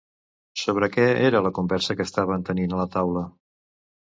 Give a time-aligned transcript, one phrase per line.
[0.61, 3.25] Sobre què era la conversa que estaven tenint a la taula?